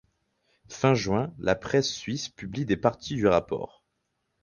[0.67, 3.83] Fin juin, la presse suisse publie des parties du rapport.